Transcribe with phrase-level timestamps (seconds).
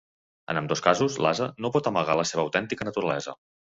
[0.53, 3.37] En ambdós casos l'ase no pot amagar la seva autèntica naturalesa.